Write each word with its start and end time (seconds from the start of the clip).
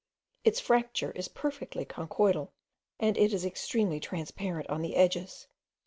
Its 0.43 0.59
fracture 0.59 1.11
is 1.11 1.27
perfectly 1.27 1.85
conchoidal, 1.85 2.49
and 2.99 3.15
it 3.19 3.31
is 3.31 3.45
extremely 3.45 3.99
transparent 3.99 4.67
on 4.67 4.81
the 4.81 4.95
edges. 4.95 5.45